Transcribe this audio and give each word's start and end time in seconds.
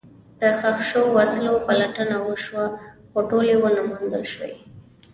د 0.39 0.41
ښخ 0.59 0.77
شوو 0.89 1.13
وسلو 1.17 1.53
پلټنه 1.67 2.15
وشوه، 2.27 2.65
خو 3.11 3.19
ټولې 3.29 3.55
ونه 3.61 3.81
موندل 3.89 4.23
شوې. 4.33 4.53